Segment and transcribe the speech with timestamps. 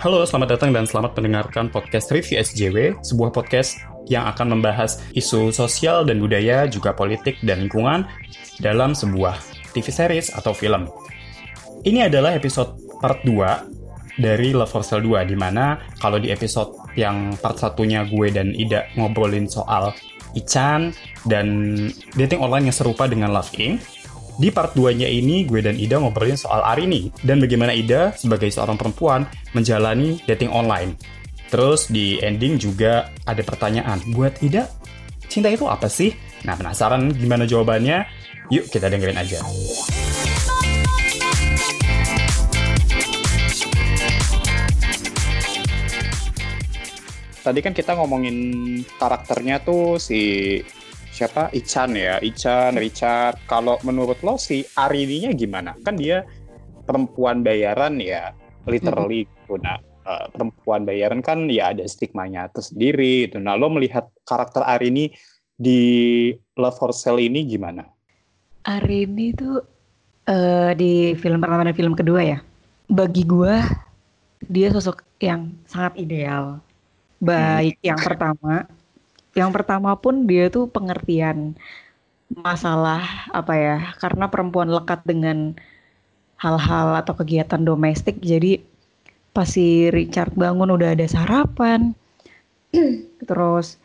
[0.00, 5.52] Halo, selamat datang dan selamat mendengarkan podcast Review SJW, sebuah podcast yang akan membahas isu
[5.52, 8.08] sosial dan budaya, juga politik dan lingkungan
[8.64, 9.36] dalam sebuah
[9.76, 10.88] TV series atau film.
[11.84, 16.72] Ini adalah episode part 2 dari Love for Sale 2, di mana kalau di episode
[16.96, 19.92] yang part satunya gue dan Ida ngobrolin soal
[20.32, 20.96] Ichan
[21.28, 21.46] dan
[22.16, 23.99] dating online yang serupa dengan Love Inc.
[24.40, 28.80] Di part 2-nya ini, gue dan Ida ngobrolin soal Arini dan bagaimana Ida sebagai seorang
[28.80, 30.96] perempuan menjalani dating online.
[31.52, 34.64] Terus di ending juga ada pertanyaan, buat Ida,
[35.28, 36.16] cinta itu apa sih?
[36.48, 38.08] Nah, penasaran gimana jawabannya?
[38.48, 39.44] Yuk kita dengerin aja.
[47.44, 48.36] Tadi kan kita ngomongin
[48.96, 50.56] karakternya tuh si
[51.10, 51.52] siapa?
[51.52, 52.16] Ichan ya.
[52.22, 53.38] Ichan Richard.
[53.44, 55.76] Kalau menurut lo si Arininya gimana?
[55.82, 56.24] Kan dia
[56.90, 58.34] perempuan bayaran ya
[58.66, 59.60] literally gitu.
[59.62, 65.14] Nah uh, perempuan bayaran kan ya ada stigmanya tersendiri itu nah lo melihat karakter Arini
[65.60, 67.86] di Love for Sale ini gimana?
[68.66, 69.60] Arini tuh
[70.26, 72.38] uh, di film pertama dan film kedua ya.
[72.90, 73.54] Bagi gue
[74.50, 76.58] dia sosok yang sangat ideal.
[77.20, 77.86] Baik hmm.
[77.92, 78.64] yang pertama
[79.34, 81.54] yang pertama pun dia tuh pengertian
[82.30, 85.58] masalah apa ya karena perempuan lekat dengan
[86.38, 88.62] hal-hal atau kegiatan domestik jadi
[89.30, 91.94] pas si Richard bangun udah ada sarapan.
[93.28, 93.78] Terus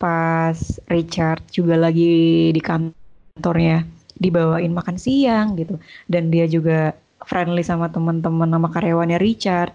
[0.00, 0.56] pas
[0.88, 3.84] Richard juga lagi di kantornya
[4.20, 6.92] dibawain makan siang gitu dan dia juga
[7.24, 9.72] friendly sama teman-teman sama karyawannya Richard.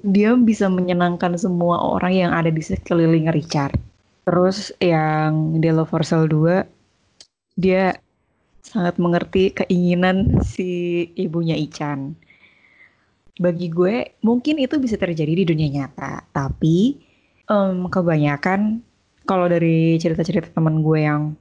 [0.00, 3.89] Dia bisa menyenangkan semua orang yang ada di sekeliling Richard
[4.30, 6.62] Terus yang di Love for Sale 2
[7.58, 7.98] dia
[8.62, 12.14] sangat mengerti keinginan si ibunya Ican.
[13.42, 17.02] Bagi gue mungkin itu bisa terjadi di dunia nyata, tapi
[17.50, 18.86] um, kebanyakan
[19.26, 21.34] kalau dari cerita-cerita teman gue yang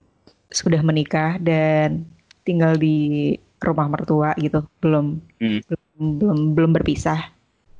[0.49, 2.09] sudah menikah dan
[2.41, 5.61] tinggal di rumah mertua gitu, belum hmm.
[5.69, 7.21] belum belum belum berpisah.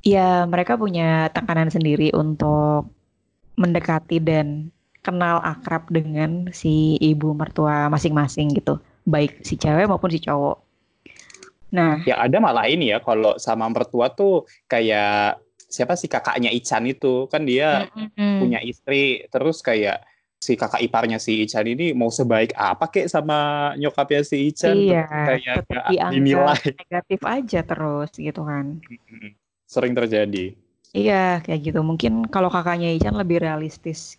[0.06, 2.94] Ya mereka punya tekanan sendiri untuk
[3.58, 8.78] mendekati dan kenal akrab dengan si ibu mertua masing-masing gitu,
[9.08, 10.60] baik si cewek maupun si cowok.
[11.70, 15.38] Nah, ya ada malah ini ya kalau sama mertua tuh kayak
[15.70, 17.30] siapa sih kakaknya Ican itu?
[17.30, 18.36] Kan dia mm-hmm.
[18.42, 20.02] punya istri terus kayak
[20.40, 25.06] si kakak iparnya si Ican ini mau sebaik apa kek sama nyokapnya si Ican iya,
[25.06, 25.68] kayak
[26.16, 26.64] dinilai.
[26.80, 28.82] negatif aja terus gitu kan.
[29.70, 30.58] Sering terjadi.
[30.90, 31.80] Iya kayak gitu.
[31.86, 34.18] Mungkin kalau kakaknya Ican lebih realistis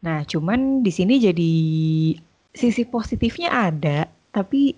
[0.00, 1.52] Nah, cuman di sini jadi
[2.56, 4.72] sisi positifnya ada, tapi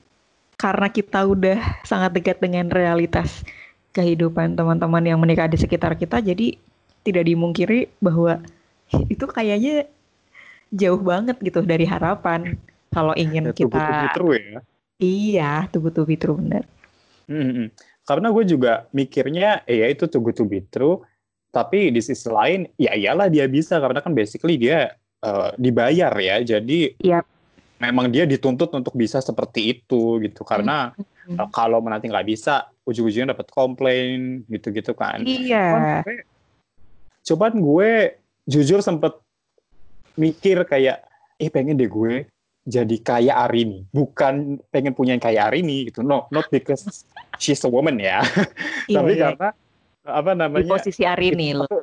[0.58, 3.46] karena kita udah sangat dekat dengan realitas
[3.94, 6.58] kehidupan teman-teman yang menikah di sekitar kita, jadi
[7.06, 8.42] tidak dimungkiri bahwa
[9.10, 9.86] itu kayaknya
[10.72, 12.56] jauh banget gitu dari harapan
[12.92, 14.58] kalau ingin ya, kita true ya.
[15.02, 16.62] Iya, tuh to be true benar.
[17.26, 17.70] Hmm,
[18.06, 21.02] karena gue juga mikirnya, eh, ya itu good to be true.
[21.52, 26.42] Tapi di sisi lain, ya iyalah dia bisa karena kan basically dia uh, dibayar ya.
[26.42, 27.24] Jadi yep.
[27.78, 30.42] memang dia dituntut untuk bisa seperti itu gitu.
[30.42, 31.38] Karena mm-hmm.
[31.38, 35.22] uh, kalau nanti nggak bisa, ujung-ujungnya dapat komplain gitu-gitu kan.
[35.22, 36.02] Iya.
[37.22, 38.18] Coba gue
[38.50, 39.14] jujur sempet
[40.18, 41.06] mikir kayak,
[41.38, 42.26] eh pengen deh gue
[42.62, 46.06] jadi kayak Arini, bukan pengen punya yang kayak Arini gitu.
[46.06, 47.02] No, not because
[47.42, 48.22] she's a woman ya,
[48.86, 49.22] iya, tapi iya.
[49.34, 49.48] karena
[50.06, 50.62] apa namanya?
[50.62, 51.82] Di posisi Arini loh.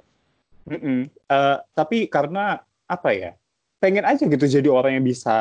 [0.69, 3.31] Uh, tapi karena apa ya
[3.79, 5.38] pengen aja gitu jadi orang yang bisa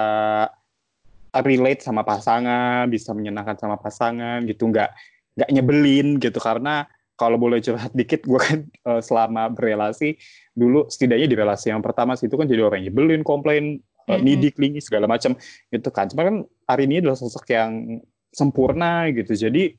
[1.32, 4.90] relate sama pasangan bisa menyenangkan sama pasangan gitu nggak
[5.38, 6.38] nggak nyebelin gitu.
[6.42, 6.82] Karena
[7.14, 10.18] kalau boleh curhat dikit gue kan uh, selama berelasi
[10.58, 13.78] dulu setidaknya di relasi yang pertama sih itu kan jadi orang yang nyebelin komplain
[14.10, 14.22] uh, mm-hmm.
[14.26, 15.38] nidi klingi segala macam
[15.70, 16.10] gitu kan.
[16.10, 18.02] Cuma kan hari ini adalah sosok yang
[18.34, 19.34] sempurna gitu.
[19.34, 19.78] Jadi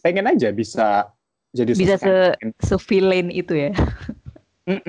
[0.00, 1.12] pengen aja bisa
[1.52, 2.16] jadi bisa se
[2.62, 3.74] sevillain itu ya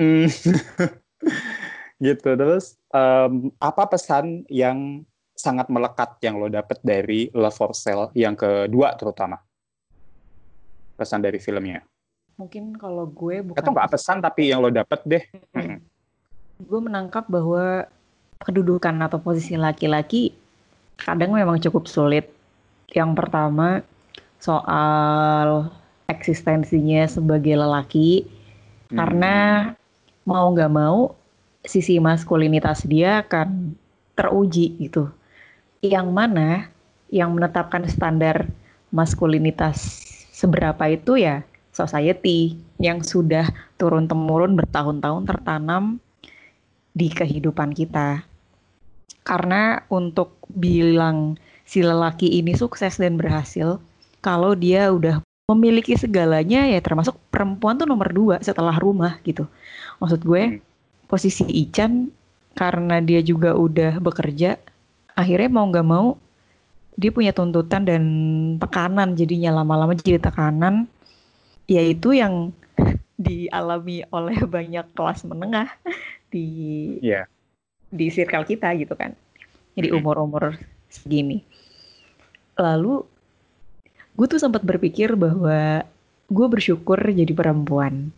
[2.02, 2.34] gitu.
[2.34, 5.06] Terus um, apa pesan yang
[5.38, 9.38] sangat melekat yang lo dapet dari Love for Sale yang kedua terutama?
[10.98, 11.86] Pesan dari filmnya.
[12.36, 15.24] Mungkin kalau gue bukan atau nggak pesan tapi yang lo dapet deh.
[15.54, 15.78] Hmm.
[16.62, 17.90] gue menangkap bahwa
[18.46, 20.30] kedudukan atau posisi laki-laki
[20.98, 22.30] kadang memang cukup sulit.
[22.92, 23.82] Yang pertama
[24.42, 25.70] soal
[26.10, 28.26] eksistensinya sebagai lelaki.
[28.92, 29.00] Hmm.
[29.00, 29.36] karena
[30.28, 31.16] mau nggak mau
[31.62, 33.74] sisi maskulinitas dia akan
[34.18, 35.10] teruji gitu.
[35.82, 36.70] Yang mana
[37.12, 38.48] yang menetapkan standar
[38.92, 41.42] maskulinitas seberapa itu ya
[41.72, 43.48] society yang sudah
[43.80, 46.02] turun temurun bertahun-tahun tertanam
[46.92, 48.22] di kehidupan kita.
[49.22, 53.80] Karena untuk bilang si lelaki ini sukses dan berhasil,
[54.20, 59.48] kalau dia udah memiliki segalanya ya termasuk perempuan tuh nomor dua setelah rumah gitu.
[59.98, 60.71] Maksud gue hmm.
[61.12, 62.08] Posisi Ican
[62.56, 64.56] karena dia juga udah bekerja,
[65.12, 66.16] akhirnya mau nggak mau
[66.96, 68.02] dia punya tuntutan dan
[68.60, 70.88] tekanan jadinya lama-lama jadi tekanan
[71.64, 72.52] yaitu yang
[73.20, 75.68] dialami oleh banyak kelas menengah
[76.32, 76.48] di
[77.04, 77.28] yeah.
[77.92, 79.12] di circle kita gitu kan.
[79.72, 80.56] Jadi umur-umur
[80.92, 81.40] segini.
[82.60, 83.04] Lalu
[84.12, 85.80] gue tuh sempat berpikir bahwa
[86.28, 88.12] gue bersyukur jadi perempuan.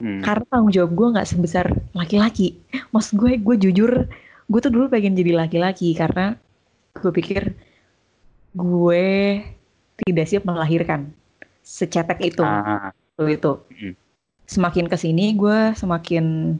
[0.00, 0.24] Hmm.
[0.24, 2.56] Karena tanggung jawab gue nggak sebesar laki-laki.
[2.90, 4.08] Maksud gue, gue jujur,
[4.48, 6.34] gue tuh dulu pengen jadi laki-laki karena
[6.96, 7.54] gue pikir
[8.56, 9.06] gue
[10.00, 11.12] tidak siap melahirkan
[11.62, 12.42] secetek itu.
[12.42, 12.90] Ah.
[13.20, 13.60] Itu.
[13.76, 13.94] Hmm.
[14.48, 16.56] Semakin ke sini gue semakin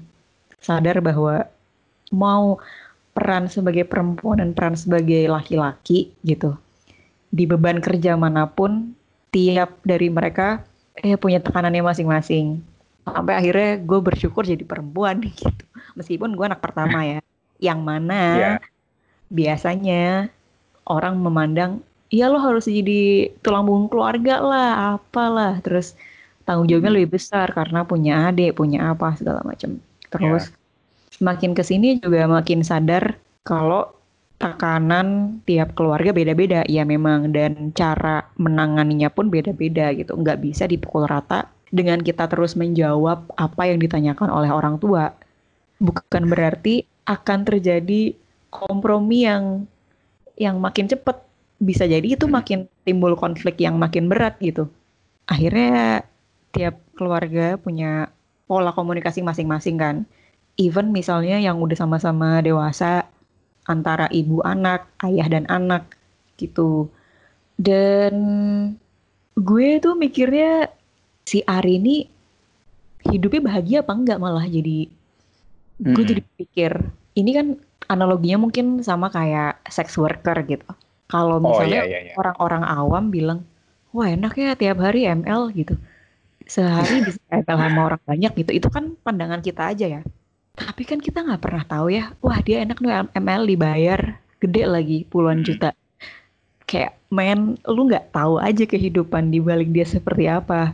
[0.60, 1.48] sadar bahwa
[2.12, 2.60] mau
[3.16, 6.54] peran sebagai perempuan dan peran sebagai laki-laki gitu
[7.30, 8.94] di beban kerja mana pun
[9.30, 10.66] tiap dari mereka
[10.98, 12.58] eh punya tekanannya masing-masing
[13.04, 15.64] sampai akhirnya gue bersyukur jadi perempuan gitu.
[15.96, 17.20] Meskipun gue anak pertama ya.
[17.60, 18.58] Yang mana yeah.
[19.28, 20.32] biasanya
[20.88, 25.60] orang memandang ya lo harus jadi tulang punggung keluarga lah apalah.
[25.60, 25.96] Terus
[26.48, 26.98] tanggung jawabnya hmm.
[27.00, 29.78] lebih besar karena punya adik punya apa segala macam.
[30.08, 31.14] Terus yeah.
[31.20, 33.92] semakin ke sini juga makin sadar kalau
[34.40, 36.64] tekanan tiap keluarga beda-beda.
[36.64, 40.16] Ya memang dan cara menanganinya pun beda-beda gitu.
[40.16, 45.14] Nggak bisa dipukul rata dengan kita terus menjawab apa yang ditanyakan oleh orang tua
[45.80, 48.14] bukan berarti akan terjadi
[48.52, 49.64] kompromi yang
[50.36, 51.24] yang makin cepat
[51.60, 52.34] bisa jadi itu hmm.
[52.34, 54.66] makin timbul konflik yang makin berat gitu.
[55.28, 56.04] Akhirnya
[56.50, 58.10] tiap keluarga punya
[58.48, 59.96] pola komunikasi masing-masing kan.
[60.56, 63.08] Even misalnya yang udah sama-sama dewasa
[63.68, 65.86] antara ibu anak, ayah dan anak
[66.40, 66.88] gitu.
[67.60, 68.14] Dan
[69.36, 70.72] gue tuh mikirnya
[71.24, 71.96] si Ari ini
[73.06, 74.88] hidupnya bahagia apa enggak malah jadi
[75.80, 76.10] gue hmm.
[76.12, 76.72] jadi pikir
[77.16, 77.46] ini kan
[77.88, 80.68] analoginya mungkin sama kayak sex worker gitu
[81.10, 82.14] kalau oh, misalnya oh, iya, iya, iya.
[82.14, 83.42] orang-orang awam bilang,
[83.90, 85.74] wah enak ya tiap hari ML gitu.
[86.46, 88.50] Sehari bisa ML sama orang banyak gitu.
[88.54, 90.02] Itu kan pandangan kita aja ya.
[90.54, 94.00] Tapi kan kita nggak pernah tahu ya, wah dia enak nih ML dibayar
[94.38, 95.74] gede lagi puluhan juta.
[96.70, 100.70] Kayak men, lu nggak tahu aja kehidupan di balik dia seperti apa.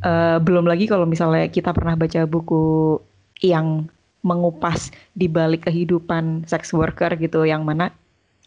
[0.00, 2.96] Uh, belum lagi kalau misalnya kita pernah baca buku
[3.44, 3.84] yang
[4.24, 7.92] mengupas di balik kehidupan sex worker gitu, yang mana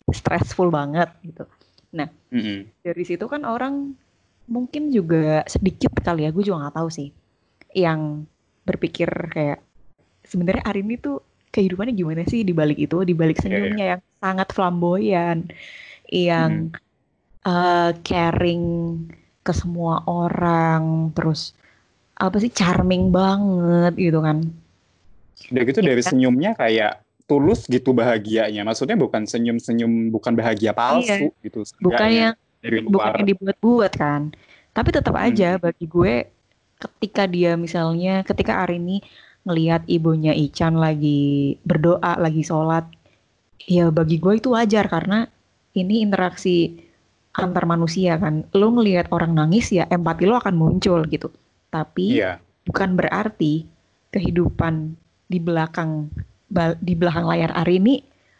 [0.09, 1.45] stressful banget gitu.
[1.93, 2.81] Nah, mm-hmm.
[2.81, 3.93] dari situ kan orang
[4.49, 7.09] mungkin juga sedikit kali ya, gue juga nggak tahu sih,
[7.77, 8.25] yang
[8.65, 9.61] berpikir kayak
[10.25, 11.21] sebenarnya Arin itu
[11.53, 13.89] kehidupannya gimana sih di balik itu, di balik iya, senyumnya yeah, yeah.
[13.93, 15.37] yang sangat flamboyan,
[16.09, 16.77] yang mm.
[17.45, 18.65] uh, caring
[19.43, 21.51] ke semua orang, terus
[22.15, 24.47] apa sih charming banget gitu kan.
[25.51, 26.09] Udah gitu ya, dari kan?
[26.15, 28.63] senyumnya kayak tulus gitu bahagianya.
[28.63, 31.43] Maksudnya bukan senyum-senyum, bukan bahagia palsu iya.
[31.43, 31.67] gitu.
[31.83, 33.11] Bukan yang dari luar.
[33.11, 34.21] bukan yang dibuat-buat kan.
[34.73, 35.61] Tapi tetap aja hmm.
[35.61, 36.13] bagi gue
[36.79, 39.03] ketika dia misalnya ketika Arini
[39.43, 42.87] ngelihat ibunya Ican lagi berdoa, lagi sholat,
[43.67, 45.27] ya bagi gue itu wajar karena
[45.75, 46.79] ini interaksi
[47.33, 48.45] antar manusia kan.
[48.53, 51.33] Lo ngelihat orang nangis ya empati lo akan muncul gitu.
[51.73, 52.37] Tapi yeah.
[52.69, 53.65] bukan berarti
[54.13, 54.93] kehidupan
[55.25, 56.13] di belakang
[56.79, 57.95] di belakang layar Ari ini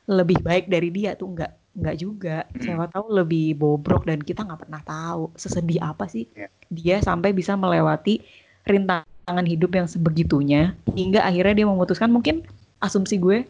[0.05, 2.61] lebih baik dari dia tuh enggak enggak juga hmm.
[2.61, 6.51] siapa tahu lebih bobrok dan kita nggak pernah tahu sesedih apa sih yeah.
[6.69, 8.21] dia sampai bisa melewati
[8.69, 12.45] rintangan hidup yang sebegitunya hingga akhirnya dia memutuskan mungkin
[12.77, 13.49] asumsi gue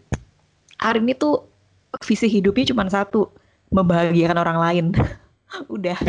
[0.80, 1.44] Arin itu
[2.02, 3.28] visi hidupnya cuma satu
[3.74, 4.86] membahagiakan orang lain
[5.70, 6.00] udah.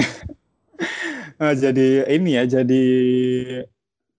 [1.34, 2.84] Nah, jadi ini ya jadi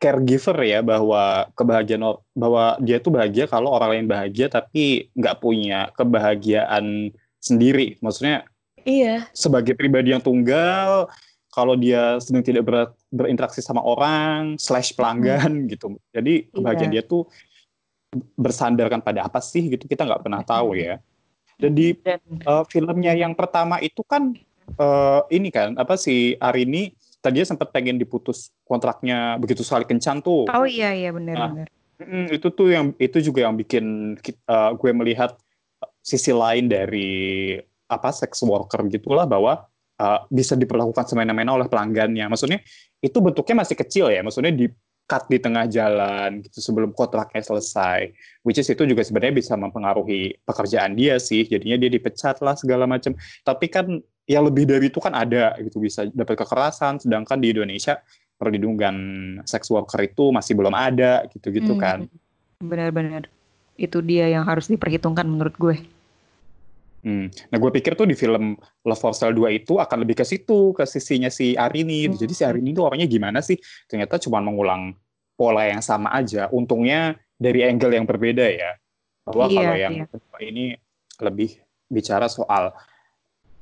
[0.03, 5.89] caregiver ya bahwa kebahagiaan bahwa dia tuh bahagia kalau orang lain bahagia tapi nggak punya
[5.95, 7.95] kebahagiaan sendiri.
[8.03, 8.43] Maksudnya
[8.83, 9.31] iya.
[9.31, 11.07] sebagai pribadi yang tunggal
[11.55, 15.67] kalau dia sedang tidak ber, berinteraksi sama orang slash pelanggan hmm.
[15.71, 15.95] gitu.
[16.11, 16.99] Jadi kebahagiaan iya.
[16.99, 17.31] dia tuh
[18.35, 20.99] bersandarkan pada apa sih gitu kita nggak pernah tahu ya.
[21.55, 21.95] Dan di
[22.43, 24.35] uh, filmnya yang pertama itu kan
[24.77, 30.45] uh, ini kan apa sih Arini tadinya sempat pengen diputus kontraknya begitu sekali kencan tuh.
[30.49, 31.67] Oh iya iya benar nah, benar.
[32.29, 35.33] itu tuh yang itu juga yang bikin uh, gue melihat
[36.05, 37.57] sisi lain dari
[37.89, 39.65] apa sex worker gitulah bahwa
[39.97, 42.29] uh, bisa diperlakukan semena-mena oleh pelanggannya.
[42.29, 42.59] Maksudnya
[43.01, 44.21] itu bentuknya masih kecil ya.
[44.21, 44.69] Maksudnya di
[45.05, 48.09] cut di tengah jalan gitu sebelum kontraknya selesai.
[48.41, 51.45] Which is itu juga sebenarnya bisa mempengaruhi pekerjaan dia sih.
[51.45, 53.13] Jadinya dia dipecat lah segala macam.
[53.45, 58.01] Tapi kan ya lebih dari itu kan ada gitu bisa dapat kekerasan sedangkan di Indonesia
[58.35, 58.95] perlindungan
[59.47, 61.81] sex worker itu masih belum ada gitu-gitu hmm.
[61.81, 61.99] kan.
[62.59, 63.31] Benar-benar.
[63.75, 65.77] Itu dia yang harus diperhitungkan menurut gue.
[67.05, 67.29] Hmm.
[67.53, 70.73] Nah, gue pikir tuh di film Love for Sale 2 itu akan lebih ke situ,
[70.73, 72.09] ke sisinya si Arini.
[72.09, 72.17] Hmm.
[72.17, 73.55] Jadi si Arini itu orangnya gimana sih?
[73.85, 74.97] Ternyata cuma mengulang
[75.37, 76.49] pola yang sama aja.
[76.49, 78.73] Untungnya dari angle yang berbeda ya.
[79.21, 80.39] Bahwa iya, kalau yang iya.
[80.43, 80.65] ini
[81.21, 82.73] lebih bicara soal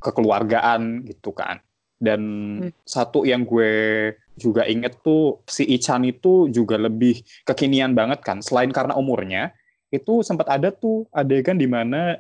[0.04, 1.64] kekeluargaan gitu kan.
[1.96, 2.22] Dan
[2.60, 2.72] hmm.
[2.84, 8.44] satu yang gue juga inget tuh si Ichan itu juga lebih kekinian banget kan.
[8.44, 9.56] Selain karena umurnya,
[9.94, 12.18] itu sempat ada tuh adegan di mana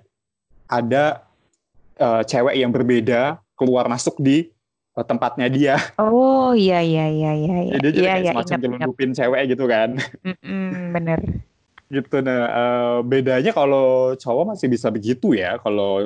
[0.70, 1.25] ada
[1.98, 4.54] uh, cewek yang berbeda keluar masuk di
[4.94, 5.75] uh, tempatnya dia.
[6.00, 7.56] Oh iya iya iya iya.
[7.82, 9.90] Jadi dia iya, iya, semacam nyelundupin cewek gitu kan.
[10.30, 11.20] Mm-mm, bener.
[11.94, 15.58] gitu nah uh, bedanya kalau cowok masih bisa begitu ya.
[15.62, 16.02] Kalau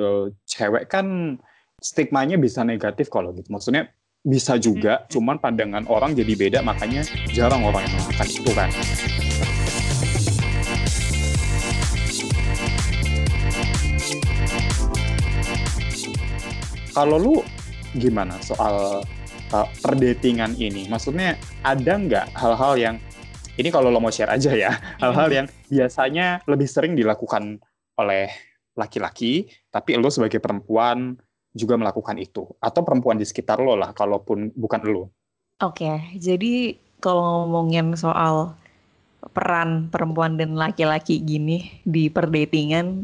[0.48, 1.36] cewek kan
[1.78, 3.54] stigmanya bisa negatif kalau gitu.
[3.54, 3.86] Maksudnya
[4.26, 5.14] bisa juga, hmm.
[5.14, 8.70] cuman pandangan orang jadi beda makanya jarang orang yang melakukan itu kan.
[16.90, 17.46] Kalau lu
[17.94, 19.06] gimana soal
[19.54, 20.90] uh, perdatingan ini?
[20.90, 22.96] Maksudnya ada nggak hal-hal yang
[23.54, 27.62] ini kalau lo mau share aja ya, hal-hal yang biasanya lebih sering dilakukan
[28.02, 28.26] oleh
[28.74, 31.14] laki-laki, tapi lo sebagai perempuan
[31.58, 35.10] juga melakukan itu, atau perempuan di sekitar lo lah, kalaupun bukan lo.
[35.58, 38.54] Oke, okay, jadi kalau ngomongin soal
[39.34, 43.02] peran perempuan dan laki-laki gini di perdatingan,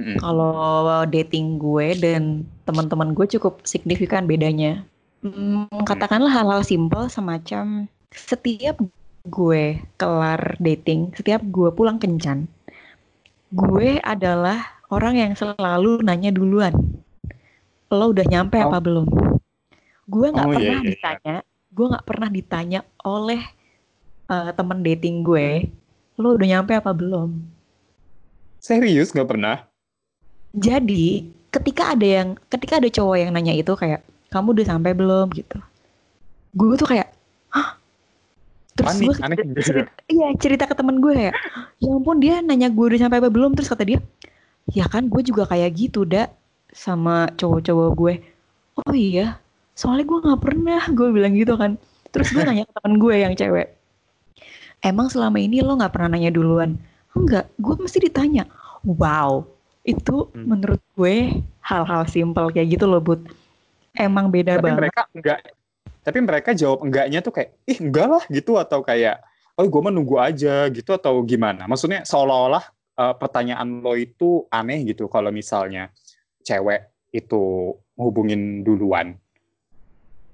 [0.00, 0.16] Mm.
[0.18, 4.88] Kalau dating gue dan teman-teman gue cukup signifikan bedanya.
[5.20, 8.80] Hmm, katakanlah hal-hal simpel semacam setiap
[9.28, 12.50] gue kelar dating, setiap gue pulang kencan,
[13.54, 16.74] gue adalah orang yang selalu nanya duluan.
[17.92, 18.72] Lo udah nyampe oh.
[18.72, 19.06] apa belum?
[20.08, 20.90] Gue nggak oh, iya, pernah iya, iya.
[20.96, 21.36] ditanya,
[21.70, 23.42] gue nggak pernah ditanya oleh
[24.32, 25.68] uh, temen dating gue,
[26.16, 27.36] lo udah nyampe apa belum?
[28.58, 29.68] Serius nggak pernah?
[30.52, 35.32] jadi ketika ada yang ketika ada cowok yang nanya itu kayak kamu udah sampai belum
[35.32, 35.58] gitu
[36.52, 37.08] gue tuh kayak
[37.52, 37.76] hah
[38.76, 39.60] terus gue cerita, gitu.
[39.60, 41.34] cerita, iya cerita ke temen gue kayak
[41.80, 44.00] ya ampun dia nanya gue udah sampai apa belum terus kata dia
[44.72, 46.32] ya kan gue juga kayak gitu dak
[46.72, 48.14] sama cowok-cowok gue
[48.82, 49.38] oh iya
[49.76, 51.76] soalnya gue nggak pernah gue bilang gitu kan.
[52.12, 53.72] Terus gue nanya ke temen gue yang cewek
[54.82, 56.76] emang selama ini lo nggak pernah nanya duluan?
[57.14, 58.44] Enggak gue mesti ditanya.
[58.82, 59.46] Wow
[59.82, 60.46] itu hmm.
[60.46, 63.22] menurut gue hal-hal simpel kayak gitu loh Bud.
[63.98, 64.78] Emang beda tapi banget.
[64.78, 65.38] mereka enggak
[66.02, 69.22] tapi mereka jawab enggaknya tuh kayak ih enggak lah gitu atau kayak
[69.54, 71.66] oh gue menunggu aja gitu atau gimana?
[71.70, 72.64] Maksudnya seolah-olah
[72.98, 75.90] uh, pertanyaan lo itu aneh gitu kalau misalnya
[76.42, 79.16] cewek itu hubungin duluan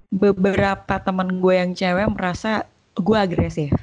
[0.09, 2.65] beberapa teman gue yang cewek merasa
[2.97, 3.73] gue agresif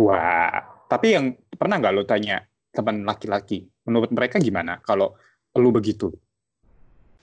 [0.00, 2.42] wah tapi yang pernah nggak lo tanya
[2.74, 5.14] teman laki-laki menurut mereka gimana kalau
[5.54, 6.10] lu begitu?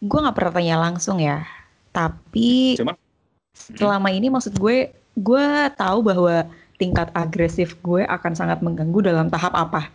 [0.02, 1.46] Gue nggak pernah tanya langsung ya,
[1.94, 2.98] tapi Cuma,
[3.54, 5.46] selama ini maksud gue, gue
[5.78, 6.48] tahu bahwa
[6.82, 9.94] tingkat agresif gue akan sangat mengganggu dalam tahap apa.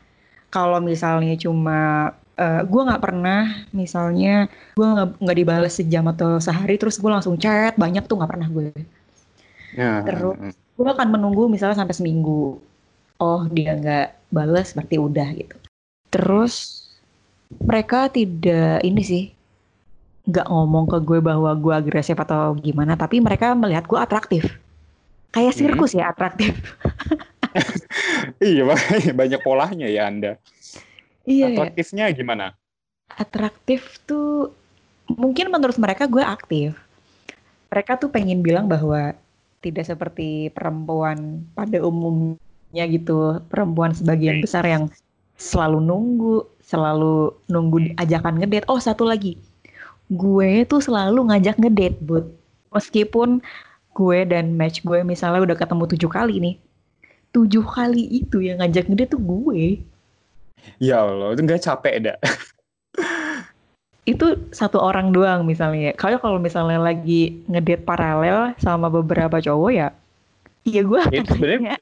[0.55, 4.87] Kalau misalnya cuma uh, gue nggak pernah, misalnya gue
[5.21, 8.71] nggak dibalas sejam atau sehari, terus gue langsung chat banyak tuh nggak pernah gue.
[9.77, 10.01] Ya.
[10.05, 12.61] Terus gue akan menunggu misalnya sampai seminggu.
[13.17, 15.57] Oh dia nggak balas berarti udah gitu.
[16.13, 16.85] Terus
[17.63, 19.25] mereka tidak ini sih
[20.27, 24.45] nggak ngomong ke gue bahwa gue agresif atau gimana, tapi mereka melihat gue atraktif.
[25.33, 25.61] Kayak hmm.
[25.61, 26.01] sirkus hmm.
[26.01, 26.53] ya atraktif.
[28.45, 28.63] iya
[29.21, 30.33] banyak polanya ya Anda.
[31.27, 31.53] Iya.
[31.53, 32.55] Atraktifnya gimana?
[33.11, 34.55] Atraktif tuh
[35.11, 36.79] mungkin menurut mereka gue aktif.
[37.69, 39.13] Mereka tuh pengen bilang bahwa
[39.61, 43.43] tidak seperti perempuan pada umumnya gitu.
[43.51, 44.87] Perempuan sebagian besar yang
[45.35, 48.67] selalu nunggu, selalu nunggu ajakan ngedate.
[48.71, 49.35] Oh, satu lagi.
[50.07, 52.31] Gue tuh selalu ngajak ngedate, Bud.
[52.71, 53.43] Meskipun
[53.97, 56.57] gue dan match gue misalnya udah ketemu tujuh kali nih.
[57.35, 59.83] Tujuh kali itu yang ngajak ngedate tuh gue.
[60.83, 62.19] Ya Allah, itu gak capek dah.
[64.13, 65.97] itu satu orang doang misalnya.
[65.99, 69.89] Kalau kalau misalnya lagi ngedate paralel sama beberapa cowok ya,
[70.67, 71.75] iya gue akan itu sebenarnya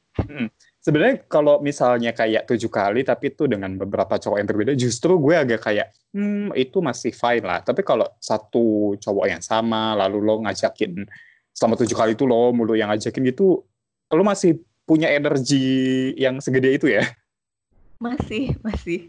[0.84, 5.34] sebenarnya kalau misalnya kayak tujuh kali tapi itu dengan beberapa cowok yang berbeda justru gue
[5.34, 10.44] agak kayak hmm itu masih fine lah tapi kalau satu cowok yang sama lalu lo
[10.44, 11.08] ngajakin
[11.56, 13.64] selama tujuh kali itu lo mulu yang ngajakin gitu
[14.12, 17.08] lo masih punya energi yang segede itu ya?
[18.04, 19.08] Masih, masih.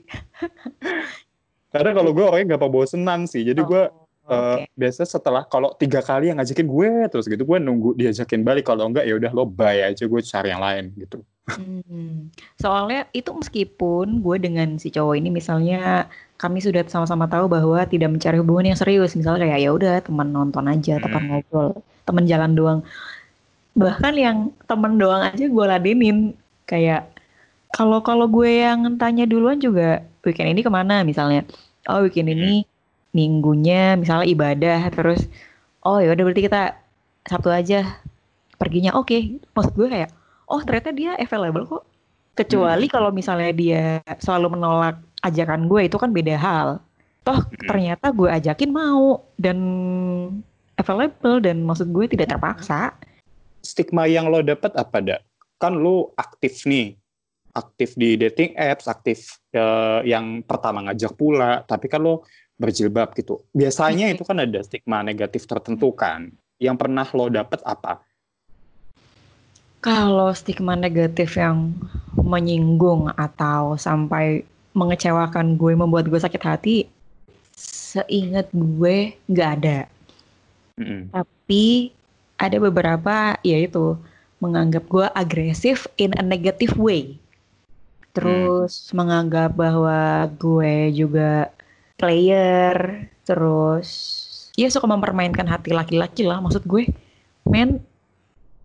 [1.76, 3.84] Karena kalau gue orangnya gampang bosenan sih, jadi gue
[4.26, 4.74] Oh, uh, oke.
[4.74, 8.90] biasanya setelah kalau tiga kali yang ngajakin gue terus gitu gue nunggu diajakin balik kalau
[8.90, 11.22] enggak ya udah lo bye aja gue cari yang lain gitu.
[11.46, 16.10] Hmm, soalnya itu meskipun gue dengan si cowok ini misalnya
[16.42, 20.34] kami sudah sama-sama tahu bahwa tidak mencari hubungan yang serius, misalnya kayak ya udah teman
[20.34, 21.30] nonton aja, teman Hmm.
[21.30, 21.70] ngobrol,
[22.04, 22.80] teman jalan doang.
[23.78, 26.34] Bahkan yang teman doang aja gue ladenin
[26.66, 27.14] kayak
[27.76, 31.44] kalau kalau gue yang tanya duluan juga weekend ini ke mana misalnya,
[31.92, 32.64] oh weekend ini
[33.12, 35.28] minggunya misalnya ibadah terus
[35.84, 36.80] oh ya udah berarti kita
[37.28, 38.00] Sabtu aja
[38.56, 38.96] perginya.
[38.96, 40.10] Oke maksud gue kayak
[40.48, 41.84] oh ternyata dia available kok.
[42.36, 43.84] Kecuali kalau misalnya dia
[44.24, 46.68] selalu menolak ajakan gue itu kan beda hal.
[47.28, 49.58] Toh ternyata gue ajakin mau dan
[50.80, 52.96] available dan maksud gue tidak terpaksa.
[53.66, 55.22] Stigma yang lo dapet apa dak?
[55.58, 56.94] Kan lo aktif nih,
[57.56, 62.28] aktif di dating apps, aktif eh, yang pertama ngajak pula, tapi kan lo
[62.60, 63.48] berjilbab gitu.
[63.56, 66.32] Biasanya itu kan ada stigma negatif tertentu kan.
[66.60, 68.04] Yang pernah lo dapet apa?
[69.86, 71.78] kalau stigma negatif yang
[72.18, 74.42] menyinggung atau sampai
[74.74, 76.78] mengecewakan gue membuat gue sakit hati
[77.54, 79.80] seingat gue nggak ada
[80.82, 81.14] Mm-mm.
[81.14, 81.94] tapi
[82.42, 83.94] ada beberapa yaitu
[84.42, 87.14] menganggap gue agresif in a negative way
[88.16, 91.52] terus menganggap bahwa gue juga
[92.00, 93.90] player terus
[94.56, 96.88] ya suka mempermainkan hati laki-laki lah maksud gue.
[97.44, 97.84] Men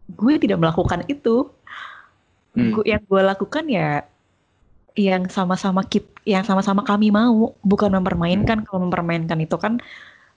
[0.06, 1.50] gue tidak melakukan itu.
[2.54, 2.70] Hmm.
[2.78, 4.06] Gu- yang gue lakukan ya
[4.98, 7.58] yang sama-sama kit yang sama-sama kami mau.
[7.66, 9.82] Bukan mempermainkan kalau mempermainkan itu kan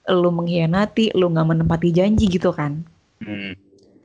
[0.09, 2.81] lu mengkhianati lu nggak menempati janji gitu kan.
[3.21, 3.53] Hmm.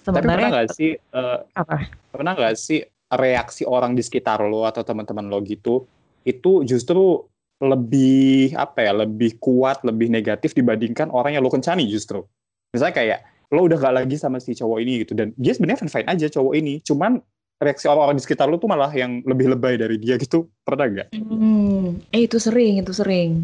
[0.05, 1.77] Tapi pernah nggak sih eh, apa?
[2.09, 2.81] pernah nggak sih
[3.13, 5.89] reaksi orang di sekitar lo atau teman-teman lo gitu
[6.29, 7.25] itu justru
[7.59, 12.23] lebih apa ya lebih kuat lebih negatif dibandingkan orang yang lo kencani justru
[12.71, 15.93] misalnya kayak lo udah gak lagi sama si cowok ini gitu dan dia sebenarnya fine
[15.93, 17.17] fine aja cowok ini cuman
[17.59, 21.09] reaksi orang-orang di sekitar lo tuh malah yang lebih lebay dari dia gitu pernah nggak
[21.17, 23.43] Hmm, eh itu sering, itu sering.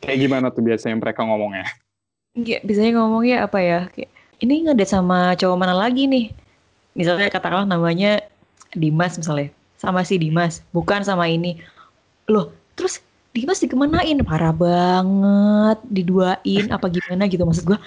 [0.00, 1.66] kayak gimana tuh biasanya mereka ngomongnya
[2.34, 3.80] Kayak biasanya ngomongnya apa ya?
[3.94, 4.10] Kayak
[4.42, 6.34] ini ngedate sama cowok mana lagi nih?
[6.94, 8.22] Misalnya katakanlah namanya
[8.74, 11.58] Dimas misalnya, sama si Dimas, bukan sama ini.
[12.30, 13.02] Loh, terus
[13.34, 14.22] Dimas dikemanain?
[14.22, 17.78] Parah banget, diduain apa gimana gitu maksud gua.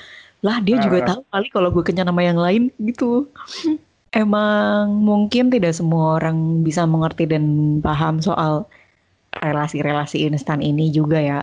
[0.44, 1.08] Lah dia juga Ah.
[1.16, 3.32] tahu kali kalau gue kencan sama yang lain gitu.
[4.12, 7.44] Emang mungkin tidak semua orang bisa mengerti dan
[7.82, 8.68] paham soal
[9.34, 11.40] relasi-relasi instan ini juga ya.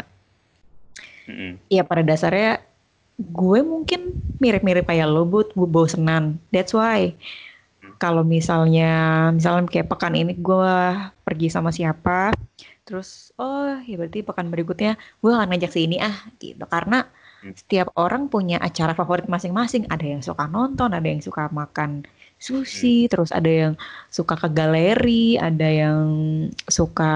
[1.24, 1.60] Mm-mm.
[1.72, 2.60] Ya pada dasarnya
[3.18, 6.36] gue mungkin mirip-mirip kayak lo but gue bosenan.
[6.52, 7.16] That's why
[8.02, 8.84] kalau misalnya
[9.36, 10.74] misalnya kayak pekan ini gue
[11.26, 12.32] pergi sama siapa,
[12.86, 17.08] terus oh ya berarti pekan berikutnya gue akan ngajak si ini ah gitu karena
[17.44, 17.52] Hmm.
[17.52, 19.84] setiap orang punya acara favorit masing-masing.
[19.92, 22.08] Ada yang suka nonton, ada yang suka makan
[22.40, 23.72] sushi, terus ada yang
[24.08, 26.00] suka ke galeri, ada yang
[26.64, 27.14] suka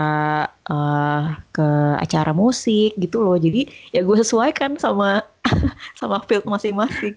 [0.69, 3.41] eh, ke acara musik gitu loh.
[3.41, 3.65] Jadi
[3.97, 5.25] ya gue sesuaikan sama
[6.01, 7.17] sama field masing-masing.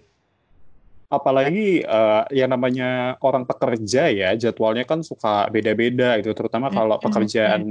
[1.12, 7.06] Apalagi eh, yang namanya orang pekerja ya jadwalnya kan suka beda-beda gitu terutama kalau Mm-mm.
[7.12, 7.62] pekerjaan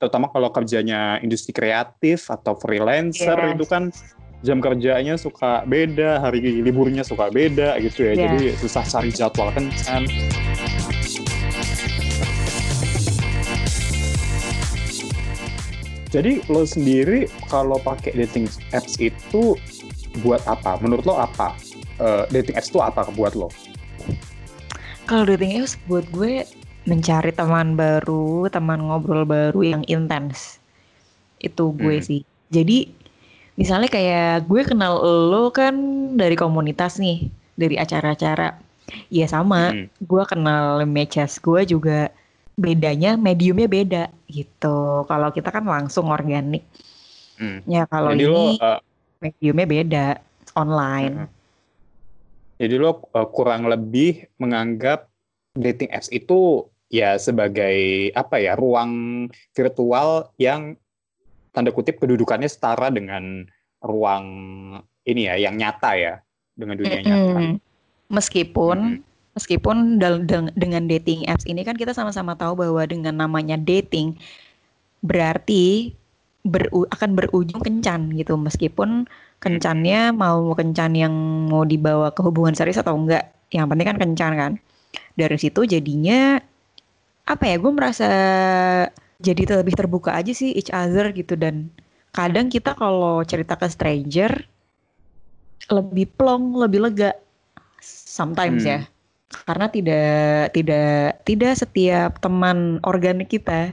[0.00, 3.52] terutama kalau kerjanya industri kreatif atau freelancer Yes.
[3.60, 3.82] itu kan
[4.40, 8.20] jam kerjanya suka beda hari liburnya suka beda gitu ya Yes.
[8.24, 10.08] jadi susah cari jadwal kencan
[16.10, 19.54] jadi lo sendiri kalau pakai dating apps itu
[20.24, 21.54] buat apa menurut lo apa
[22.00, 23.52] Eh, dating apps itu apa buat lo
[25.04, 26.48] Kalau dating apps buat gue
[26.88, 30.56] mencari teman baru, teman ngobrol baru yang intens.
[31.36, 32.06] Itu gue Hmm.
[32.08, 32.20] sih.
[32.48, 32.88] Jadi
[33.60, 35.76] misalnya kayak gue kenal lo kan
[36.16, 38.56] dari komunitas nih, dari acara-acara.
[39.12, 39.92] Ya sama, Mm-mm.
[40.00, 42.08] gue kenal matches gue juga
[42.56, 45.04] bedanya mediumnya beda gitu.
[45.04, 46.64] Kalau kita kan langsung organik.
[47.36, 47.60] Hmm.
[47.68, 48.80] Ya kalau Jadi lo ini eh,
[49.20, 50.06] mediumnya beda
[50.56, 51.28] online.
[51.28, 51.39] Mm-mm.
[52.60, 55.08] Jadi lo uh, kurang lebih menganggap
[55.56, 60.76] dating apps itu ya sebagai apa ya ruang virtual yang
[61.56, 63.48] tanda kutip kedudukannya setara dengan
[63.80, 64.26] ruang
[65.08, 66.14] ini ya yang nyata ya
[66.52, 67.32] dengan dunia nyata.
[67.40, 67.52] Mm-mm.
[68.12, 69.34] Meskipun Mm-mm.
[69.38, 74.20] meskipun dal- deng- dengan dating apps ini kan kita sama-sama tahu bahwa dengan namanya dating
[75.00, 75.96] berarti
[76.44, 79.08] beru- akan berujung kencan gitu meskipun
[79.40, 81.14] kencannya mau kencan yang
[81.48, 84.52] mau dibawa ke hubungan serius atau enggak yang penting kan kencan kan
[85.16, 86.38] dari situ jadinya
[87.24, 88.10] apa ya gue merasa
[89.20, 91.72] jadi lebih terbuka aja sih each other gitu dan
[92.10, 94.44] kadang kita kalau cerita ke stranger
[95.70, 97.14] lebih plong lebih lega
[97.84, 98.82] sometimes ya.
[98.82, 98.88] Hmm.
[99.46, 103.70] karena tidak tidak tidak setiap teman organik kita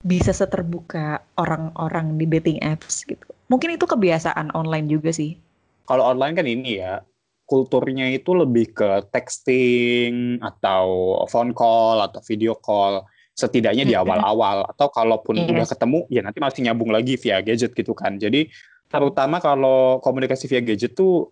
[0.00, 5.38] bisa seterbuka orang-orang di dating apps gitu mungkin itu kebiasaan online juga sih
[5.86, 6.98] Kalau online kan ini ya,
[7.46, 13.06] kulturnya itu lebih ke texting atau phone call atau video call.
[13.38, 15.52] Setidaknya di awal-awal atau kalaupun Iya.
[15.54, 18.18] udah ketemu ya nanti masih nyambung lagi via gadget gitu kan.
[18.18, 18.50] Jadi
[18.90, 21.30] terutama kalau komunikasi via gadget tuh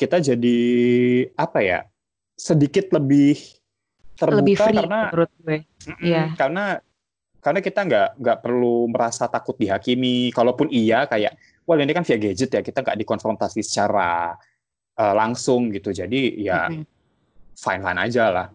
[0.00, 0.58] kita jadi
[1.36, 1.80] apa ya?
[2.32, 3.36] sedikit lebih
[4.16, 6.24] terbuka lebih free karena menurut gue Mm-mm, Iya.
[6.34, 6.64] karena
[7.42, 10.30] karena kita nggak nggak perlu merasa takut dihakimi.
[10.30, 11.34] Kalaupun iya kayak,
[11.66, 14.38] wah ini kan via gadget ya, kita nggak dikonfrontasi secara
[14.94, 15.90] eh, langsung gitu.
[15.90, 16.70] Jadi ya
[17.58, 18.46] fine fine aja lah.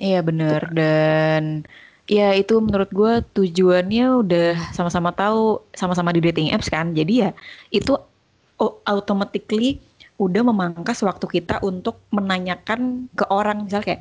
[0.00, 0.72] Iya bener.
[0.72, 0.72] Gitu.
[0.72, 1.42] Dan
[2.08, 6.96] ya itu menurut gue tujuannya udah sama-sama tahu sama-sama di dating apps kan.
[6.96, 7.30] Jadi ya
[7.68, 7.92] itu
[8.88, 9.84] automatically
[10.16, 13.68] udah memangkas waktu kita untuk menanyakan ke orang.
[13.68, 14.00] Misal kayak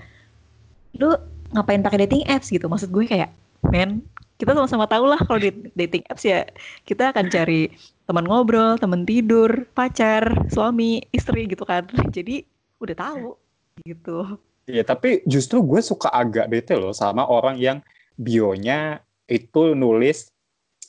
[0.95, 1.11] lu
[1.51, 2.47] ngapain pakai dating apps?
[2.47, 2.71] gitu.
[2.71, 3.35] Maksud gue kayak
[3.71, 6.43] men kita sama-sama tahu lah kalau di dating apps ya
[6.83, 7.71] kita akan cari
[8.05, 12.43] teman ngobrol teman tidur pacar suami istri gitu kan jadi
[12.83, 13.39] udah tahu
[13.87, 17.77] gitu Iya, tapi justru gue suka agak bete loh sama orang yang
[18.17, 18.97] bionya
[19.29, 20.33] itu nulis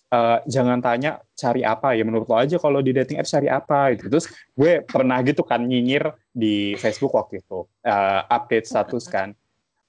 [0.08, 3.92] eh, jangan tanya cari apa ya menurut lo aja kalau di dating apps cari apa
[3.92, 4.08] gitu.
[4.08, 9.36] Terus gue pernah gitu kan nyinyir di Facebook waktu itu eh, update status kan.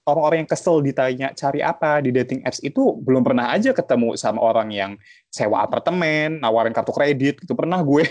[0.08, 4.40] Orang-orang yang kesel ditanya cari apa di dating apps itu belum pernah aja ketemu sama
[4.40, 4.92] orang yang
[5.28, 8.08] sewa apartemen, nawarin kartu kredit gitu pernah gue.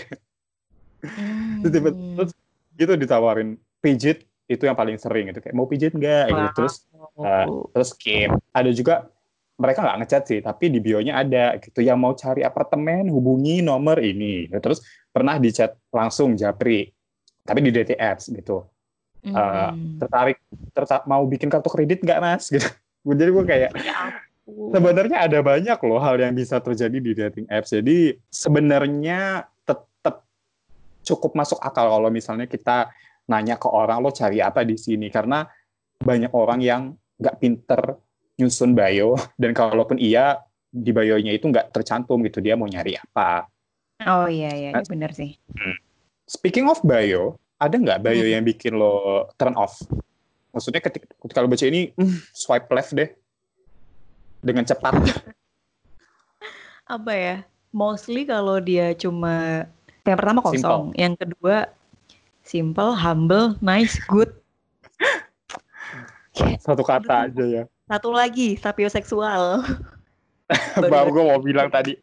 [0.97, 1.61] Hmm.
[1.61, 2.33] terus
[2.73, 3.53] gitu ditawarin
[3.85, 6.49] pijit itu yang paling sering gitu kayak mau pijit nggak gitu.
[6.63, 7.73] Terus Wow.
[7.73, 8.29] terus skip.
[8.53, 9.09] Ada juga
[9.57, 11.81] mereka nggak ngechat sih, tapi di bio-nya ada gitu.
[11.81, 14.45] Yang mau cari apartemen, hubungi nomor ini.
[14.53, 16.85] Terus pernah di chat langsung Japri,
[17.41, 18.69] tapi di dating apps gitu.
[19.25, 19.97] Hmm.
[20.01, 20.37] Tertarik,
[20.71, 22.49] tertarik mau bikin kartu kredit nggak mas?
[22.53, 22.67] Gitu.
[23.07, 27.75] Jadi gue kayak Ya sebenarnya ada banyak loh hal yang bisa terjadi di dating apps.
[27.75, 30.23] Jadi sebenarnya tetap
[31.03, 32.91] cukup masuk akal kalau misalnya kita
[33.27, 35.43] nanya ke orang lo cari apa di sini karena
[35.99, 36.81] banyak orang yang
[37.19, 37.99] nggak pinter
[38.39, 43.47] nyusun bio dan kalaupun iya di bio-nya itu nggak tercantum gitu dia mau nyari apa.
[44.07, 45.35] Oh iya iya iya, benar sih.
[46.29, 48.33] Speaking of bio, ada nggak bio Hmm.
[48.37, 49.81] yang bikin lo turn off?
[50.53, 53.09] Maksudnya ketika, ketika lo baca ini, "Hmm, swipe left deh
[54.41, 54.93] dengan cepat.
[56.87, 57.35] Apa ya?
[57.75, 59.67] Mostly kalau dia cuma
[60.07, 61.67] yang pertama kosong, yang kedua
[62.47, 64.31] simple, humble, nice, good.
[66.63, 67.63] Satu kata aja ya.
[67.91, 69.67] Satu lagi, sapioseksual.
[70.93, 71.99] Baru gue mau bilang tadi.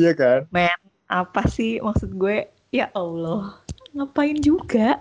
[0.00, 0.48] Iya kan?
[0.48, 0.72] Men,
[1.04, 2.48] apa sih maksud gue?
[2.72, 3.60] Ya Allah,
[3.94, 5.00] ngapain juga?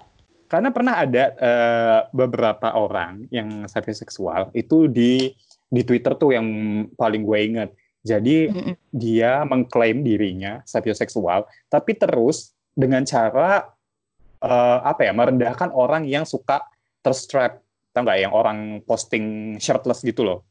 [0.49, 5.30] Karena pernah ada eh, beberapa orang yang seksual itu di
[5.69, 6.47] di Twitter tuh yang
[6.97, 7.69] paling gue inget.
[8.02, 8.73] Jadi Mm-mm.
[8.89, 10.65] dia mengklaim dirinya
[10.97, 13.69] seksual, tapi terus dengan cara
[14.41, 16.65] eh, apa ya merendahkan orang yang suka
[17.06, 17.62] terstrap,
[17.93, 20.41] tau nggak yang orang posting shirtless gitu loh.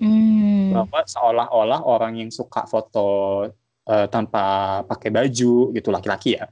[0.00, 0.72] Hmm.
[0.72, 3.44] bahwa seolah-olah orang yang suka foto
[3.84, 6.48] eh, tanpa pakai baju gitu laki-laki ya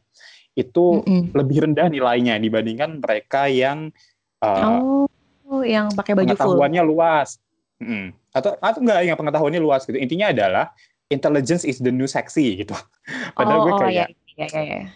[0.59, 1.31] itu Mm-mm.
[1.39, 3.95] lebih rendah nilainya dibandingkan mereka yang
[4.43, 5.07] eh,
[5.49, 6.37] Oh, yang pakai baju full.
[6.37, 7.39] pengetahuannya luas
[7.79, 8.11] Mm.
[8.35, 10.75] atau atau enggak yang pengetahuannya luas gitu intinya adalah
[11.15, 12.75] intelligence is the new sexy gitu
[13.39, 14.91] padahal oh, gue oh, kayak iya, iya, iya, iya.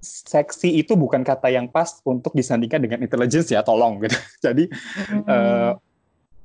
[0.00, 4.16] seksi itu bukan kata yang pas untuk disandingkan dengan intelligence ya tolong gitu
[4.48, 4.64] jadi
[5.12, 5.28] Mm-mm.
[5.28, 5.72] eh,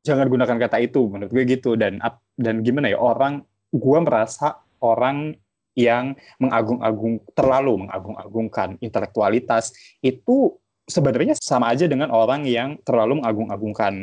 [0.03, 2.03] jangan gunakan kata itu menurut gue gitu dan
[2.35, 3.39] dan gimana ya orang
[3.71, 5.39] gue merasa orang
[5.77, 9.71] yang mengagung-agung terlalu mengagung-agungkan intelektualitas
[10.03, 13.93] itu sebenarnya sama aja dengan orang yang terlalu mengagung-agungkan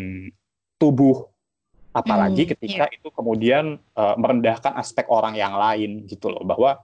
[0.81, 1.29] tubuh.
[1.93, 6.81] Apalagi Hmm, ketika itu kemudian eh, merendahkan aspek orang yang lain gitu loh bahwa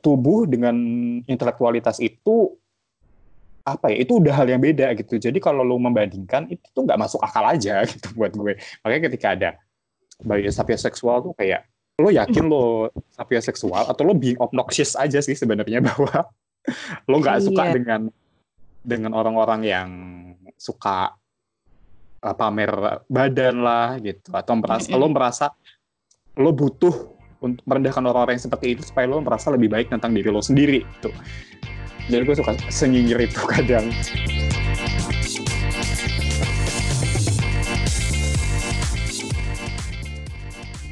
[0.00, 0.76] tubuh dengan
[1.24, 2.56] intelektualitas itu
[3.66, 5.18] apa ya itu udah hal yang beda gitu.
[5.18, 8.54] Jadi kalau lo membandingkan itu tuh nggak masuk akal aja gitu buat gue.
[8.86, 9.50] Makanya ketika ada
[10.22, 12.92] bio seksual tuh kayak lo yakin lo
[13.40, 16.28] seksual atau lo being obnoxious aja sih sebenarnya bahwa
[17.08, 17.72] lo nggak suka Iya.
[17.72, 18.00] dengan
[18.86, 19.88] dengan orang-orang yang
[20.54, 21.10] suka
[22.22, 24.30] uh, pamer badan lah gitu.
[24.30, 25.46] Atau merasa lo merasa
[26.36, 30.28] lo butuh untuk merendahkan orang-orang yang seperti itu supaya lo merasa lebih baik tentang diri
[30.30, 31.10] lo sendiri gitu.
[32.06, 33.90] Jadi gue suka senyinyir itu kadang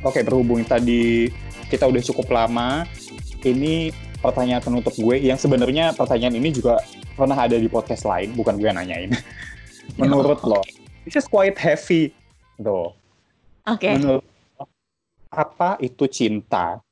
[0.04, 1.32] Oke, berhubung tadi
[1.72, 2.84] kita udah cukup lama,
[3.40, 3.88] ini
[4.20, 6.76] pertanyaan penutup gue yang sebenarnya pertanyaan ini juga
[7.16, 9.16] pernah ada di podcast lain, bukan gue yang nanyain.
[10.00, 10.60] Menurut lo,
[11.08, 12.12] this is quite heavy,
[12.60, 12.92] tuh.
[13.64, 13.80] Oke.
[13.80, 13.96] Okay.
[13.96, 14.28] Menurut
[14.60, 14.68] lo,
[15.32, 16.84] apa itu cinta?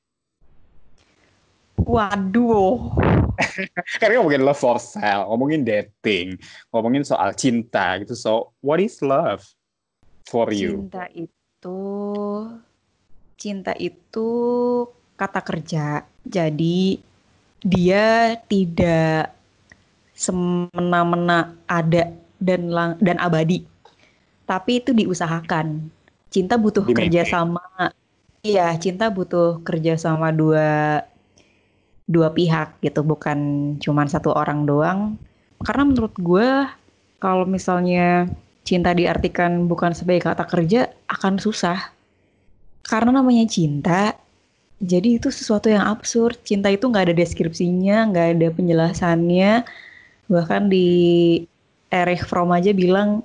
[1.85, 2.97] Waduh.
[4.01, 6.41] Karena ngomongin love for sale, ngomongin dating,
[6.73, 8.17] ngomongin soal cinta gitu.
[8.17, 9.45] So, what is love
[10.25, 10.89] for you?
[10.89, 11.77] Cinta itu
[13.43, 14.31] cinta itu
[15.19, 16.07] kata kerja.
[16.23, 17.03] Jadi
[17.67, 19.35] dia tidak
[20.15, 23.67] semena-mena ada dan lang dan abadi.
[24.47, 25.91] Tapi itu diusahakan.
[26.31, 27.67] Cinta butuh kerja sama.
[28.47, 31.03] Iya, cinta butuh kerja sama dua
[32.07, 33.39] dua pihak gitu, bukan
[33.83, 35.19] cuma satu orang doang.
[35.63, 36.67] Karena menurut gue
[37.23, 38.27] kalau misalnya
[38.63, 42.02] cinta diartikan bukan sebagai kata kerja akan susah
[42.83, 44.19] karena namanya cinta
[44.83, 46.43] jadi itu sesuatu yang absurd.
[46.43, 49.63] Cinta itu nggak ada deskripsinya nggak ada penjelasannya.
[50.27, 50.89] Bahkan di
[51.95, 53.23] Erich Fromm aja bilang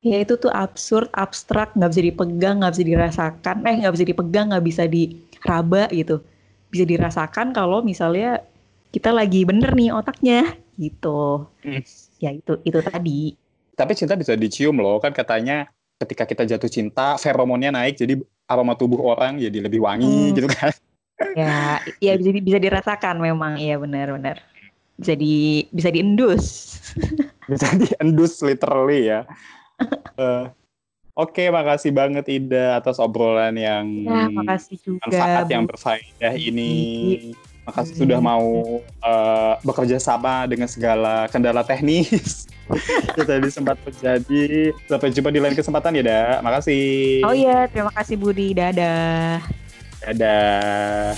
[0.00, 3.56] ya itu tuh absurd abstrak nggak bisa dipegang nggak bisa dirasakan.
[3.68, 6.24] Eh nggak bisa dipegang nggak bisa diraba gitu.
[6.72, 8.40] Bisa dirasakan kalau misalnya
[8.88, 11.44] kita lagi bener nih otaknya gitu.
[11.68, 11.84] Hmm.
[12.16, 13.36] ya itu itu tadi.
[13.76, 15.68] Tapi cinta bisa dicium loh kan katanya
[16.00, 18.16] ketika kita jatuh cinta feromonnya naik jadi
[18.48, 20.34] aroma tubuh orang jadi lebih wangi hmm.
[20.34, 20.72] gitu kan.
[21.36, 24.40] Ya, ya bisa bisa dirasakan memang iya benar-benar.
[24.98, 26.78] Bisa di bisa diendus.
[27.50, 29.28] bisa diendus literally ya.
[30.18, 30.48] uh,
[31.18, 36.70] Oke, okay, makasih banget Ida atas obrolan yang ya, makasih juga, manfaat yang berfaedah ini.
[37.66, 38.02] Makasih hmm.
[38.06, 42.46] sudah mau uh, bekerja sama dengan segala kendala teknis.
[43.14, 44.72] itu tadi sempat terjadi.
[44.84, 46.22] Sampai jumpa di lain kesempatan ya, Da.
[46.44, 47.24] Makasih.
[47.24, 48.52] Oh iya, terima kasih Budi.
[48.52, 49.40] Dadah.
[50.04, 51.16] Dadah.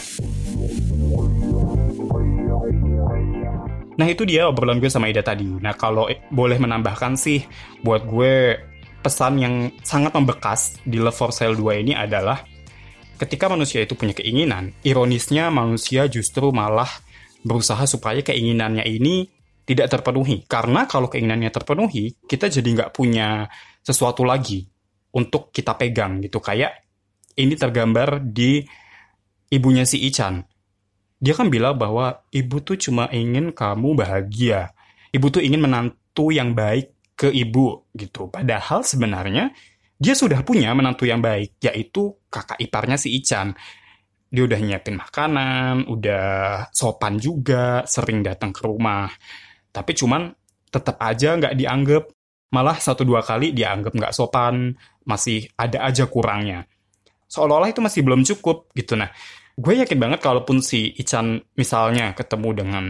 [4.00, 5.44] Nah itu dia obrolan gue sama Ida tadi.
[5.44, 7.44] Nah kalau boleh menambahkan sih,
[7.84, 8.56] buat gue
[9.04, 12.40] pesan yang sangat membekas di Love for Sale 2 ini adalah
[13.20, 16.88] ketika manusia itu punya keinginan, ironisnya manusia justru malah
[17.44, 19.28] berusaha supaya keinginannya ini
[19.64, 20.44] tidak terpenuhi.
[20.44, 23.46] Karena kalau keinginannya terpenuhi, kita jadi nggak punya
[23.80, 24.66] sesuatu lagi
[25.14, 26.38] untuk kita pegang gitu.
[26.38, 26.86] Kayak
[27.38, 28.62] ini tergambar di
[29.50, 30.42] ibunya si Ichan.
[31.20, 34.72] Dia kan bilang bahwa ibu tuh cuma ingin kamu bahagia.
[35.12, 38.32] Ibu tuh ingin menantu yang baik ke ibu gitu.
[38.32, 39.52] Padahal sebenarnya
[40.00, 43.52] dia sudah punya menantu yang baik, yaitu kakak iparnya si Ichan
[44.30, 46.26] dia udah nyiapin makanan, udah
[46.70, 49.10] sopan juga, sering datang ke rumah.
[49.70, 50.30] Tapi cuman
[50.70, 52.04] tetap aja nggak dianggap,
[52.54, 54.74] malah satu dua kali dianggap nggak sopan,
[55.06, 56.66] masih ada aja kurangnya.
[57.30, 58.98] Seolah-olah itu masih belum cukup gitu.
[58.98, 59.10] Nah,
[59.54, 62.84] gue yakin banget kalaupun si Ichan misalnya ketemu dengan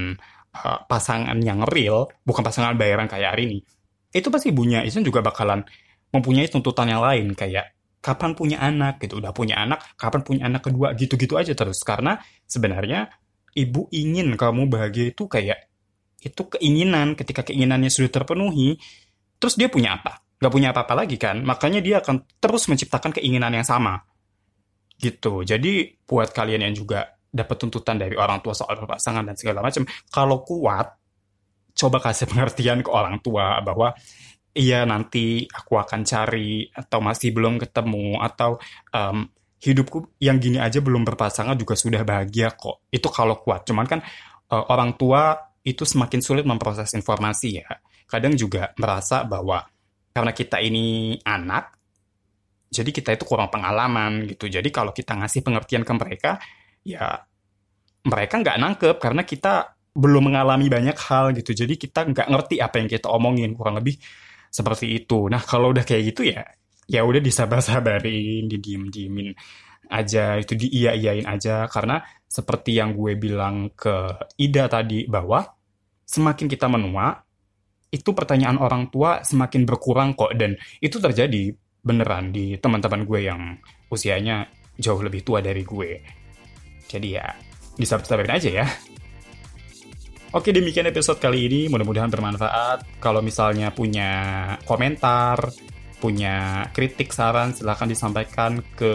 [0.56, 3.58] uh, pasangan yang real, bukan pasangan bayaran kayak hari ini,
[4.16, 5.62] itu pasti ibunya Ichan juga bakalan
[6.10, 10.66] mempunyai tuntutan yang lain kayak kapan punya anak gitu udah punya anak kapan punya anak
[10.66, 13.12] kedua gitu-gitu aja terus karena sebenarnya
[13.54, 15.69] ibu ingin kamu bahagia itu kayak
[16.20, 18.76] itu keinginan ketika keinginannya sudah terpenuhi
[19.40, 20.20] terus dia punya apa?
[20.40, 21.40] Gak punya apa-apa lagi kan?
[21.44, 24.00] Makanya dia akan terus menciptakan keinginan yang sama.
[25.00, 25.44] Gitu.
[25.44, 29.86] Jadi buat kalian yang juga dapat tuntutan dari orang tua soal pasangan dan segala macam
[30.10, 30.98] kalau kuat
[31.78, 33.94] coba kasih pengertian ke orang tua bahwa
[34.52, 38.58] iya nanti aku akan cari atau masih belum ketemu atau
[38.90, 39.30] um,
[39.60, 42.88] hidupku yang gini aja belum berpasangan juga sudah bahagia kok.
[42.88, 43.68] Itu kalau kuat.
[43.68, 44.00] Cuman kan
[44.50, 47.68] uh, orang tua itu semakin sulit memproses informasi ya.
[48.08, 49.62] Kadang juga merasa bahwa
[50.10, 51.76] karena kita ini anak,
[52.70, 54.50] jadi kita itu kurang pengalaman gitu.
[54.50, 56.30] Jadi kalau kita ngasih pengertian ke mereka,
[56.82, 57.22] ya
[58.06, 61.52] mereka nggak nangkep karena kita belum mengalami banyak hal gitu.
[61.52, 63.98] Jadi kita nggak ngerti apa yang kita omongin kurang lebih
[64.50, 65.28] seperti itu.
[65.28, 66.42] Nah kalau udah kayak gitu ya,
[66.90, 69.34] ya udah disabar-sabarin, didiem-diemin
[69.90, 72.00] aja, itu diiya-iyain aja karena
[72.30, 75.42] seperti yang gue bilang ke Ida tadi bahwa
[76.06, 77.18] semakin kita menua
[77.90, 81.50] itu pertanyaan orang tua semakin berkurang kok dan itu terjadi
[81.82, 83.58] beneran di teman-teman gue yang
[83.90, 84.46] usianya
[84.78, 85.90] jauh lebih tua dari gue.
[86.86, 87.26] Jadi ya
[87.74, 88.66] disabar-sabarin aja ya.
[90.30, 93.02] Oke demikian episode kali ini mudah-mudahan bermanfaat.
[93.02, 94.10] Kalau misalnya punya
[94.62, 95.50] komentar,
[96.00, 98.92] punya kritik, saran silahkan disampaikan ke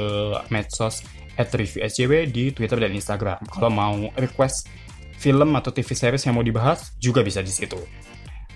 [0.50, 1.06] medsos
[1.38, 3.40] at SJW di Twitter dan Instagram.
[3.48, 4.68] Kalau mau request
[5.16, 7.78] film atau TV series yang mau dibahas, juga bisa di situ.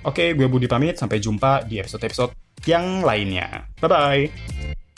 [0.04, 0.96] Oke, gue Budi pamit.
[0.96, 2.32] Sampai jumpa di episode-episode
[2.66, 3.68] yang lainnya.
[3.80, 4.89] Bye-bye!